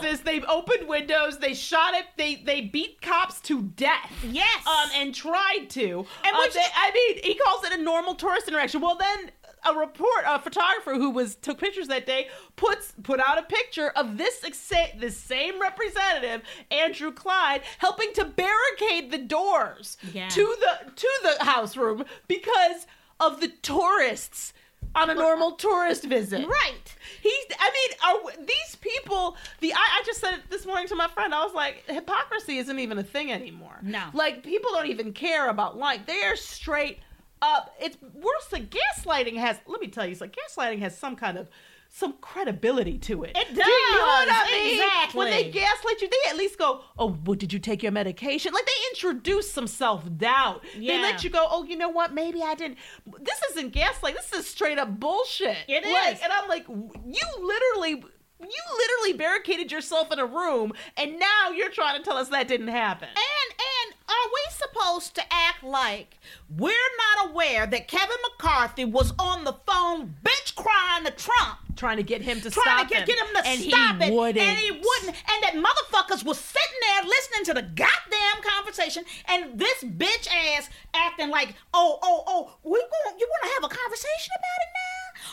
[0.00, 0.18] killed.
[0.24, 1.38] They opened windows.
[1.38, 2.06] They shot it.
[2.16, 4.12] They they beat cops to death.
[4.28, 4.66] Yes.
[4.66, 6.06] Um, and tried to.
[6.24, 8.80] And Uh, which- they- I mean, he calls it a normal tourist interaction.
[8.80, 9.30] Well, then
[9.64, 13.88] a report, a photographer who was took pictures that day, puts put out a picture
[13.90, 20.28] of this exa- this same representative, Andrew Clyde, helping to barricade the doors Yeah.
[20.28, 22.86] to the to the house room because
[23.18, 24.52] of the tourists
[24.96, 26.46] on a normal tourist visit.
[26.46, 26.96] Right.
[27.22, 27.44] He's.
[27.58, 29.36] I mean, are these people?
[29.60, 31.34] The I, I just said it this morning to my friend.
[31.34, 33.78] I was like, hypocrisy isn't even a thing anymore.
[33.82, 34.04] No.
[34.12, 37.00] Like people don't even care about like they are straight
[37.42, 37.74] up.
[37.80, 39.58] It's worse than gaslighting has.
[39.66, 41.48] Let me tell you, so gaslighting has some kind of
[41.96, 43.30] some credibility to it.
[43.34, 44.74] It Do you know what I mean?
[44.74, 45.18] exactly.
[45.18, 48.52] When they gaslight you, they at least go, "Oh, well, did you take your medication?"
[48.52, 50.62] Like they introduce some self doubt.
[50.78, 52.12] They let you go, "Oh, you know what?
[52.12, 52.76] Maybe I didn't."
[53.20, 54.14] This isn't gaslight.
[54.14, 55.56] This is straight up bullshit.
[55.68, 56.20] It Like, is.
[56.22, 58.04] and I'm like, you literally.
[58.38, 62.46] You literally barricaded yourself in a room, and now you're trying to tell us that
[62.46, 63.08] didn't happen.
[63.08, 63.16] And
[63.58, 66.18] and are we supposed to act like
[66.54, 66.70] we're
[67.16, 71.60] not aware that Kevin McCarthy was on the phone bitch crying to Trump?
[71.76, 74.04] Trying to get him to Trying stop to get, get him to and stop he
[74.08, 74.38] it, wouldn't.
[74.44, 79.58] and he wouldn't, and that motherfuckers was sitting there listening to the goddamn conversation, and
[79.58, 83.74] this bitch ass acting like, oh, oh, oh, we going, you want to have a
[83.74, 84.85] conversation about it now?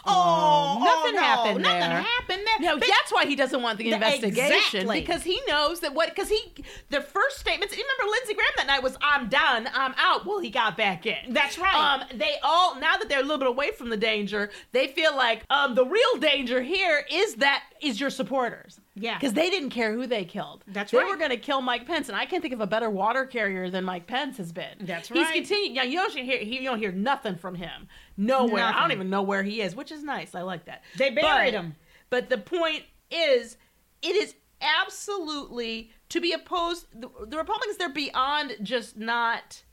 [0.05, 2.01] Oh, nothing oh, no, happened Nothing there.
[2.01, 2.59] happened there.
[2.71, 4.99] No, Bitch, that's why he doesn't want the Th- investigation exactly.
[5.01, 6.53] because he knows that what because he
[6.89, 7.75] the first statements.
[7.77, 11.05] You remember Lindsey Graham that night was "I'm done, I'm out." Well, he got back
[11.05, 11.33] in.
[11.33, 11.75] That's right.
[11.75, 15.15] Um, they all now that they're a little bit away from the danger, they feel
[15.15, 18.79] like um the real danger here is that is your supporters.
[18.95, 19.15] Yeah.
[19.17, 20.63] because they didn't care who they killed.
[20.67, 21.05] That's they right.
[21.05, 23.25] They were going to kill Mike Pence, and I can't think of a better water
[23.25, 24.75] carrier than Mike Pence has been.
[24.81, 25.19] That's right.
[25.19, 25.75] He's continuing.
[25.75, 27.87] Yeah, you don't hear he, you don't hear nothing from him.
[28.17, 28.63] Nowhere.
[28.65, 30.35] I don't even know where he is, which is nice.
[30.35, 30.83] I like that.
[30.97, 31.75] They buried But- him.
[32.09, 33.57] But the point is,
[34.03, 36.85] it is absolutely to be opposed.
[36.93, 39.63] The, the Republicans, they're beyond just not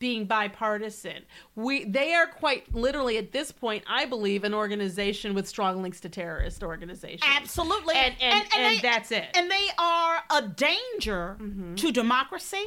[0.00, 1.22] being bipartisan.
[1.54, 6.00] We they are quite literally at this point, I believe, an organization with strong links
[6.00, 7.22] to terrorist organizations.
[7.24, 7.94] Absolutely.
[7.94, 9.26] And and, and, they- that's it.
[9.34, 11.74] And they are a danger Mm-hmm.
[11.76, 12.64] to democracy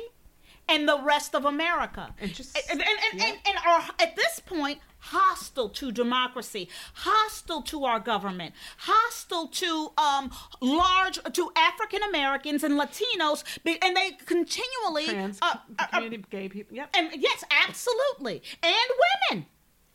[0.74, 2.14] and the rest of America.
[2.20, 3.28] And just- and, and, and, yeah.
[3.28, 9.92] and, and are at this point hostile to democracy, hostile to our government, hostile to
[9.98, 10.32] um
[10.62, 16.76] large to African Americans and Latinos, and they continually Trans uh, uh, uh, gay people.
[16.76, 16.90] Yep.
[16.98, 18.90] and yes, absolutely, and
[19.32, 19.46] women.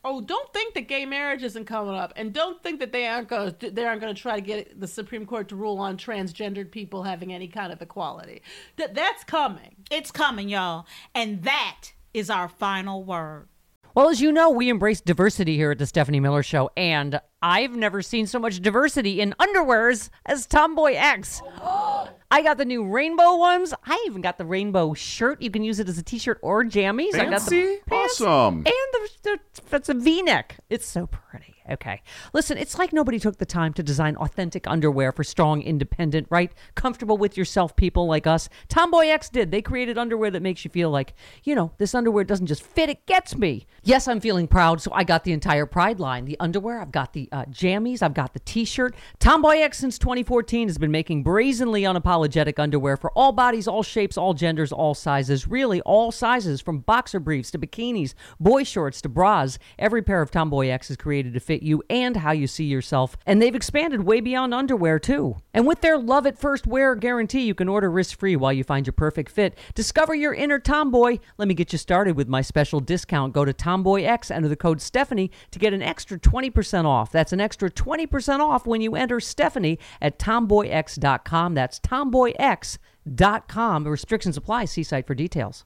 [0.03, 3.27] Oh, don't think that gay marriage isn't coming up, and don't think that they aren't
[3.27, 5.97] going to they aren't going to try to get the Supreme Court to rule on
[5.97, 8.41] transgendered people having any kind of equality.
[8.77, 9.75] That that's coming.
[9.91, 13.49] It's coming, y'all, and that is our final word.
[13.93, 17.75] Well, as you know, we embrace diversity here at the Stephanie Miller Show, and I've
[17.75, 21.41] never seen so much diversity in underwears as Tomboy X.
[22.31, 23.73] I got the new rainbow ones.
[23.85, 25.41] I even got the rainbow shirt.
[25.41, 27.15] You can use it as a t-shirt or jammies.
[27.15, 27.77] I got the Fancy?
[27.87, 28.57] pants Awesome.
[28.57, 30.57] And the, the it's a V-neck.
[30.69, 31.55] It's so pretty.
[31.69, 32.01] Okay.
[32.33, 36.51] Listen, it's like nobody took the time to design authentic underwear for strong, independent, right?
[36.75, 38.49] Comfortable with yourself people like us.
[38.69, 39.51] Tomboy X did.
[39.51, 42.89] They created underwear that makes you feel like, you know, this underwear doesn't just fit,
[42.89, 43.67] it gets me.
[43.83, 46.25] Yes, I'm feeling proud, so I got the entire Pride line.
[46.25, 48.95] The underwear, I've got the uh, jammies, I've got the t-shirt.
[49.19, 54.33] TomboyX since 2014 has been making brazenly unapologetic underwear for all bodies, all shapes, all
[54.33, 55.47] genders, all sizes.
[55.47, 59.59] Really, all sizes from boxer briefs to bikinis, boy shorts to bras.
[59.77, 63.17] Every pair of TomboyX is created to fit you and how you see yourself.
[63.25, 65.37] And they've expanded way beyond underwear, too.
[65.53, 68.63] And with their love at first wear guarantee, you can order risk free while you
[68.63, 69.57] find your perfect fit.
[69.75, 71.19] Discover your inner tomboy.
[71.37, 73.33] Let me get you started with my special discount.
[73.33, 77.11] Go to TomboyX, enter the code Stephanie to get an extra 20% off.
[77.11, 81.53] That's an extra 20% off when you enter Stephanie at tomboyx.com.
[81.53, 83.87] That's tomboyx.com.
[83.87, 84.65] Restrictions apply.
[84.65, 85.65] See site for details.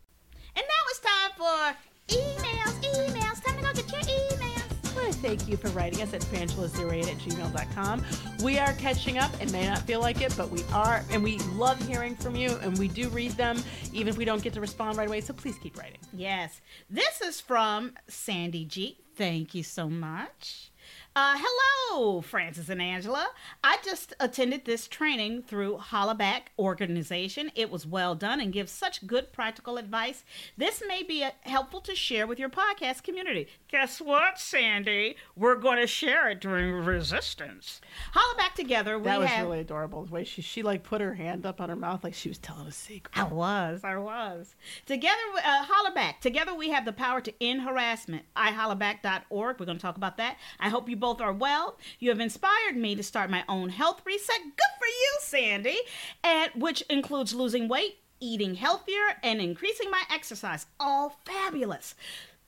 [0.56, 1.76] And now it's time for
[2.16, 3.44] emails, emails.
[3.44, 4.64] Time to go get your emails.
[4.86, 8.06] I want to thank you for writing us at frangela08 at gmail.com.
[8.44, 11.40] We are catching up and may not feel like it, but we are, and we
[11.56, 14.62] love hearing from you, and we do read them, even if we don't get to
[14.62, 15.22] respond right away.
[15.22, 15.98] So please keep writing.
[16.14, 16.62] Yes.
[16.90, 19.00] This is from Sandy G.
[19.16, 20.72] Thank you so much.
[21.16, 23.28] Uh, hello, Frances and Angela.
[23.64, 27.52] I just attended this training through Hollaback Organization.
[27.54, 30.24] It was well done and gives such good practical advice.
[30.58, 33.48] This may be uh helpful to share with your podcast community.
[33.68, 35.16] Guess what, Sandy?
[35.36, 37.80] We're going to share it during Resistance.
[38.16, 39.46] Hollaback together, we That was have.
[39.46, 40.06] really adorable.
[40.06, 42.40] The way she, she like put her hand up on her mouth like she was
[42.40, 43.16] telling a secret.
[43.16, 44.56] I was, I was.
[44.88, 45.14] Together,
[45.46, 46.22] uh, Hollaback.
[46.22, 48.26] Together, we have the power to end harassment.
[48.36, 49.60] ihollaback.org.
[49.60, 50.38] We're going to talk about that.
[50.60, 51.78] I hope you both are well.
[52.00, 54.42] You have inspired me to start my own health reset.
[54.42, 55.78] Good for you, Sandy.
[56.24, 60.66] And which includes losing weight, eating healthier, and increasing my exercise.
[60.80, 61.96] All fabulous.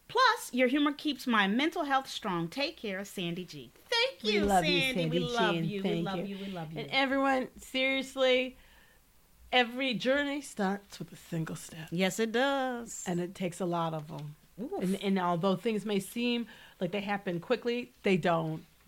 [0.08, 2.48] Plus, your humor keeps my mental health strong.
[2.48, 3.74] Take care, Sandy G.
[3.89, 4.72] Thank you, we love Sandy.
[4.72, 5.84] you, Sandy We love you.
[5.84, 6.24] We love you.
[6.24, 6.46] you.
[6.46, 6.80] We love you.
[6.80, 8.56] And everyone, seriously,
[9.52, 11.89] every journey starts with a single step.
[11.91, 13.04] yes, it does.
[13.06, 14.38] and it takes a lot of them.
[14.80, 16.48] And, and although things may seem
[16.79, 18.63] like they happen quickly, they don't.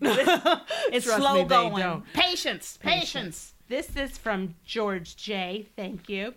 [0.90, 1.76] It's Trust slow me, going.
[1.82, 2.12] don't.
[2.14, 3.54] Patience, patience.
[3.68, 5.66] This is from George J.
[5.76, 6.34] Thank you.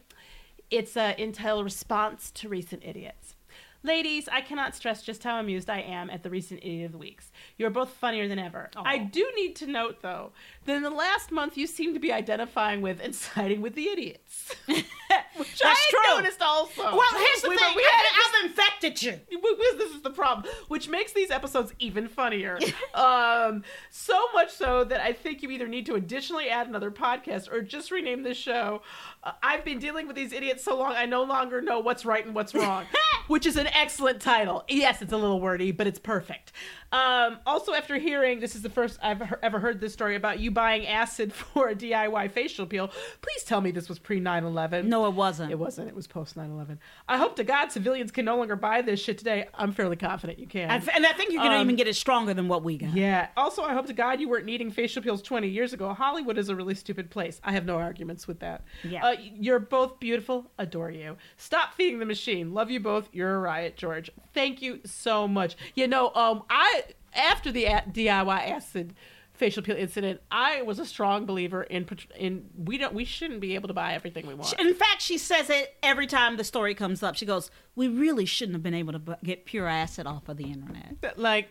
[0.70, 3.36] It's an Intel response to recent idiots.
[3.84, 6.98] Ladies, I cannot stress just how amused I am at the recent Idiot of the
[7.00, 7.32] Weeks.
[7.58, 8.70] You're both funnier than ever.
[8.76, 10.34] I do need to note, though,
[10.66, 13.88] that in the last month you seem to be identifying with and siding with the
[13.88, 14.54] idiots.
[14.68, 16.16] Which That's I true.
[16.18, 16.84] noticed also.
[16.84, 17.74] Well, here's the We- thing.
[17.76, 18.04] we had
[18.44, 19.20] I've infected you.
[19.78, 22.60] This is the problem, which makes these episodes even funnier.
[22.94, 27.52] um, so much so that I think you either need to additionally add another podcast
[27.52, 28.82] or just rename this show.
[29.24, 32.24] Uh, I've been dealing with these idiots so long, I no longer know what's right
[32.26, 32.86] and what's wrong,
[33.32, 34.64] which is an excellent title.
[34.68, 36.52] Yes, it's a little wordy, but it's perfect.
[36.92, 40.52] Um, also, after hearing this is the first I've ever heard this story about you
[40.52, 42.90] buying acid for a DIY facial peel.
[43.22, 44.90] Please tell me this was pre 9 11.
[44.90, 45.52] No, it wasn't.
[45.52, 45.88] It wasn't.
[45.88, 46.80] It was post 9 11.
[47.08, 49.48] I hope to God civilians can no longer buy this shit today.
[49.54, 50.70] I'm fairly confident you can.
[50.70, 52.94] And I think you can Um, even get it stronger than what we got.
[52.94, 53.30] yeah.
[53.38, 55.94] Also, I hope to God you weren't needing facial peels 20 years ago.
[55.94, 57.40] Hollywood is a really stupid place.
[57.44, 58.66] I have no arguments with that.
[58.84, 59.06] Yeah.
[59.06, 60.52] Uh, you're both beautiful.
[60.60, 61.16] Adore you.
[61.38, 62.54] Stop feeding the machine.
[62.54, 63.08] Love you both.
[63.14, 64.10] You're a riot, George.
[64.34, 65.56] Thank you so much.
[65.76, 68.96] You know, um, I after the DIY acid
[69.34, 73.56] facial peel incident, I was a strong believer in in we don't we shouldn't be
[73.56, 74.54] able to buy everything we want.
[74.60, 77.16] In fact, she says it every time the story comes up.
[77.16, 80.46] She goes, "We really shouldn't have been able to get pure acid off of the
[80.46, 81.50] internet." like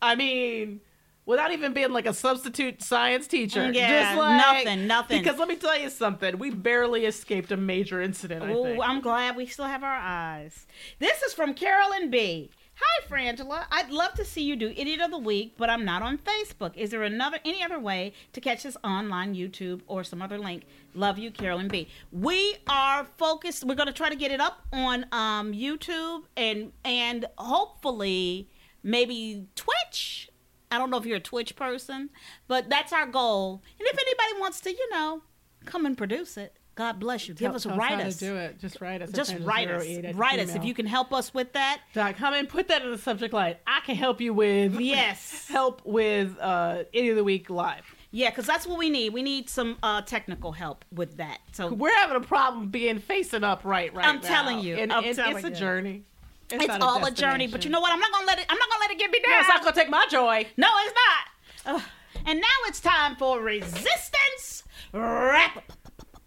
[0.00, 0.80] i mean
[1.32, 5.22] without even being like a substitute science teacher Yeah, just like, nothing, nothing.
[5.22, 8.82] because let me tell you something we barely escaped a major incident Oh.
[8.82, 10.66] I'm glad we still have our eyes.
[10.98, 12.50] This is from Carolyn B.
[12.74, 13.64] Hi, Frangela.
[13.70, 16.76] I'd love to see you do Idiot of the Week, but I'm not on Facebook.
[16.76, 20.64] Is there another any other way to catch this online, YouTube, or some other link?
[20.94, 21.88] Love you, Carolyn B.
[22.10, 23.64] We are focused.
[23.64, 28.48] We're going to try to get it up on um, YouTube and and hopefully
[28.82, 30.28] maybe Twitch.
[30.72, 32.10] I don't know if you're a Twitch person,
[32.48, 33.62] but that's our goal.
[33.78, 35.22] And if anybody wants to, you know,
[35.64, 37.34] come and produce it, God bless you.
[37.34, 38.16] Give Tell- us tell write us.
[38.16, 38.58] do it.
[38.58, 39.12] Just write us.
[39.12, 39.84] Just write us.
[39.84, 41.82] 08 at Write us if you can help us with that.
[41.92, 43.56] Dot com and put that in the subject line.
[43.66, 45.46] I can help you with Yes.
[45.48, 47.94] help with uh Idiot of the Week live.
[48.10, 49.12] Yeah, because that's what we need.
[49.14, 51.38] We need some uh, technical help with that.
[51.52, 54.08] So We're having a problem being facing up right right now.
[54.10, 54.28] I'm now.
[54.28, 54.76] telling you.
[54.76, 55.54] And I'm it's, telling it's a you.
[55.54, 56.04] journey.
[56.60, 57.46] It's not all a journey.
[57.46, 57.92] But you know what?
[57.92, 58.46] I'm not gonna let it.
[58.48, 59.40] I'm not gonna let it get me No, down.
[59.40, 60.46] it's not gonna take my joy.
[60.56, 60.94] No, it's
[61.64, 61.76] not.
[61.76, 61.82] Ugh.
[62.26, 65.62] and now it's time for resistance wrap.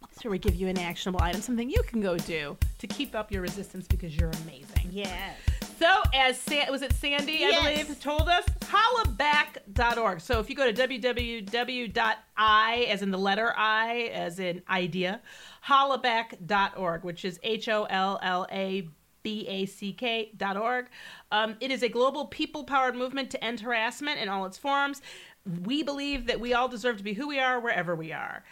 [0.02, 3.14] That's where we give you an actionable item, something you can go do to keep
[3.16, 4.90] up your resistance because you're amazing.
[4.92, 5.36] Yes.
[5.78, 7.62] So, as Sa- was it Sandy, Yes.
[7.62, 10.22] I believe, told us, hollaback.org.
[10.22, 15.20] So, if you go to www.i, as in the letter I, as in idea,
[15.68, 18.90] hollaback.org, which is H O L L A B
[19.48, 20.86] A C K dot org.
[21.32, 25.02] Um, it is a global people powered movement to end harassment in all its forms.
[25.64, 28.44] We believe that we all deserve to be who we are wherever we are.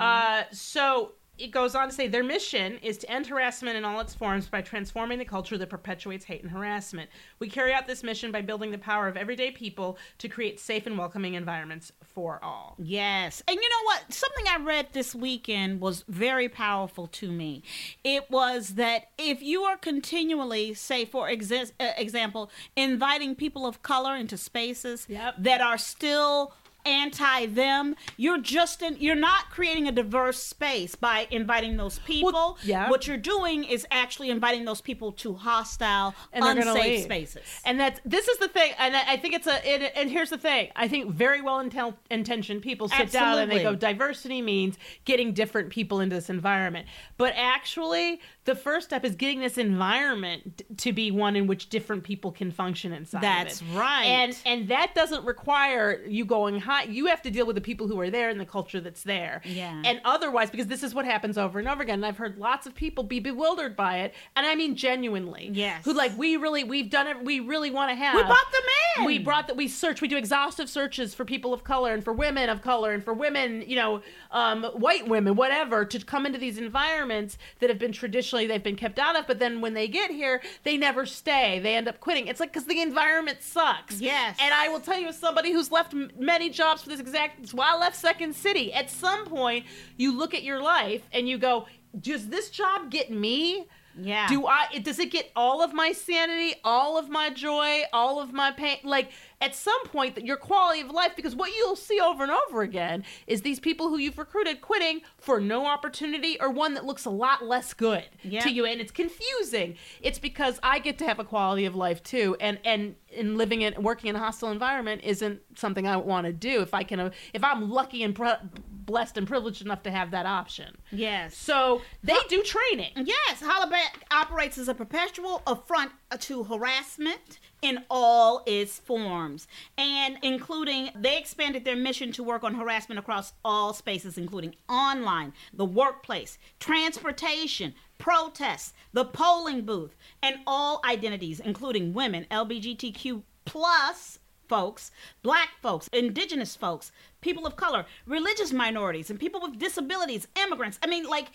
[0.00, 4.00] Uh, so, it goes on to say their mission is to end harassment in all
[4.00, 7.08] its forms by transforming the culture that perpetuates hate and harassment.
[7.38, 10.86] We carry out this mission by building the power of everyday people to create safe
[10.86, 12.74] and welcoming environments for all.
[12.78, 13.42] Yes.
[13.48, 14.12] And you know what?
[14.12, 17.62] Something I read this weekend was very powerful to me.
[18.04, 23.82] It was that if you are continually, say, for exis- uh, example, inviting people of
[23.82, 25.36] color into spaces Yep.
[25.38, 26.52] that are still
[26.86, 32.58] anti them you're just in, you're not creating a diverse space by inviting those people
[32.64, 32.88] yeah.
[32.88, 38.00] what you're doing is actually inviting those people to hostile And unsafe spaces And that's
[38.04, 39.68] this is the thing, and I I think it's a.
[39.68, 43.50] It, and here's the thing: I think very well intel- intentioned people sit down and
[43.50, 46.86] they go, diversity means getting different people into this environment.
[47.16, 52.04] But actually, the first step is getting this environment to be one in which different
[52.04, 53.22] people can function inside.
[53.22, 54.04] That's right.
[54.04, 56.84] And and that doesn't require you going high.
[56.84, 59.42] You have to deal with the people who are there and the culture that's there.
[59.44, 59.82] Yeah.
[59.84, 62.66] And otherwise, because this is what happens over and over again, and I've heard lots
[62.66, 65.50] of people be bewildered by it, and I mean genuinely.
[65.52, 65.84] Yes.
[65.84, 67.22] Who like we really we've done it.
[67.22, 68.14] We really want to have.
[68.14, 68.62] we brought them
[68.98, 70.00] in We brought that we search.
[70.00, 73.12] We do exhaustive searches for people of color and for women of color and for
[73.12, 77.92] women, you know, um, white women, whatever, to come into these environments that have been
[77.92, 79.26] traditionally they've been kept out of.
[79.26, 81.58] But then when they get here, they never stay.
[81.60, 82.26] They end up quitting.
[82.26, 84.00] It's like because the environment sucks.
[84.00, 84.36] Yes.
[84.40, 87.40] And I will tell you, as somebody who's left m- many jobs for this exact,
[87.40, 88.72] it's why I left Second City.
[88.72, 89.66] At some point,
[89.96, 91.66] you look at your life and you go,
[92.00, 93.66] does this job get me?
[94.00, 94.66] yeah Do I?
[94.72, 98.52] it- Does it get all of my sanity, all of my joy, all of my
[98.52, 98.78] pain?
[98.84, 99.10] Like
[99.40, 101.12] at some point, that your quality of life.
[101.16, 105.00] Because what you'll see over and over again is these people who you've recruited quitting
[105.18, 108.40] for no opportunity or one that looks a lot less good Yeah.
[108.40, 109.76] to you, and it's confusing.
[110.00, 113.62] It's because I get to have a quality of life too, and and in living
[113.62, 116.60] in working in a hostile environment isn't something I want to do.
[116.62, 118.34] If I can, if I'm lucky and pre-
[118.70, 120.76] blessed and privileged enough to have that option.
[120.92, 122.92] yes So they do training.
[122.96, 129.46] Yes, Hollaback operates as a perpetual affront to harassment in all its forms,
[129.76, 135.32] and including they expanded their mission to work on harassment across all spaces, including online,
[135.52, 144.90] the workplace, transportation, protests, the polling booth, and all identities, including women, LGBTQ plus folks,
[145.22, 146.90] black folks, indigenous folks,
[147.20, 150.78] people of color, religious minorities, and people with disabilities, immigrants.
[150.82, 151.30] I mean, like,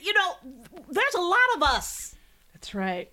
[0.00, 0.34] you know,
[0.88, 2.14] there's a lot of us.
[2.52, 3.10] That's right.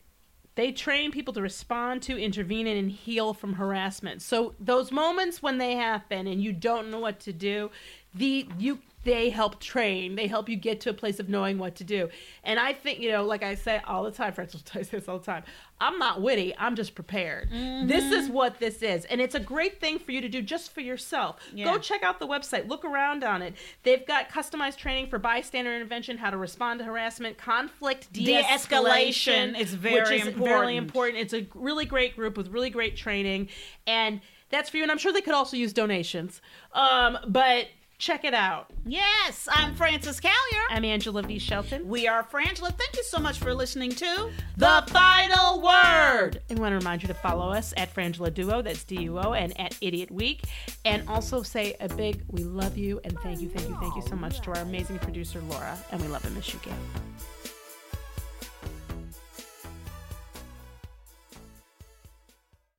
[0.58, 4.24] They train people to respond to, intervene in, and heal from harassment.
[4.24, 7.70] So those moments when they happen and you don't know what to do,
[8.16, 10.16] the you they help train.
[10.16, 12.10] They help you get to a place of knowing what to do.
[12.43, 14.88] And I think you know, like I say all the time, friends will tell you
[14.88, 15.43] this all the time.
[15.80, 16.53] I'm not witty.
[16.58, 17.49] I'm just prepared.
[17.51, 20.74] This is what this is, and it's a great thing for you to do just
[20.74, 21.38] for yourself.
[21.53, 21.66] Yeah.
[21.66, 22.68] Go check out the website.
[22.68, 23.53] Look around on it.
[23.84, 29.60] They've got customized training for bystander intervention, how to respond to harassment, conflict de-escalation, De-escalation
[29.60, 30.78] is which very is very important.
[30.78, 31.18] important.
[31.20, 33.49] It's a really great group with really great training,
[33.86, 34.84] and that's for you.
[34.84, 36.41] And I'm sure they could also use donations.
[36.74, 37.68] Um, but
[37.98, 38.70] check it out.
[38.86, 40.64] Yes, I'm Frances Callier.
[40.70, 41.39] I'm Angela V.
[41.39, 41.88] Shelton.
[41.88, 42.72] We are Frangela.
[42.72, 46.41] Thank you so much for listening to The final word.
[46.50, 49.34] I want to remind you to follow us at Frangela Duo, that's D U O,
[49.34, 50.43] and at Idiot Week.
[50.86, 54.04] And also say a big we love you and thank you, thank you, thank you
[54.04, 55.78] so much to our amazing producer, Laura.
[55.91, 56.76] And we love and miss you, Gail.